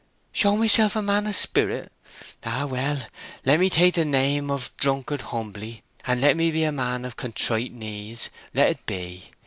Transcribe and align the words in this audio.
"Show 0.31 0.55
myself 0.57 0.95
a 0.95 1.01
man 1.03 1.27
of 1.27 1.35
spirit?... 1.35 1.91
Ah, 2.43 2.65
well! 2.65 3.05
let 3.45 3.59
me 3.59 3.69
take 3.69 3.93
the 3.93 4.03
name 4.03 4.49
of 4.49 4.75
drunkard 4.77 5.21
humbly—let 5.21 6.35
me 6.35 6.49
be 6.49 6.63
a 6.63 6.71
man 6.71 7.05
of 7.05 7.15
contrite 7.17 7.71
knees—let 7.71 8.67
it 8.67 8.85
be! 8.87 9.29